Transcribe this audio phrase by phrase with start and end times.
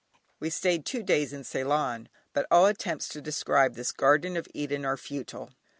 [0.39, 4.83] We stayed two days in Ceylon, but all attempts to describe this "Garden of Eden"
[4.83, 5.51] are futile.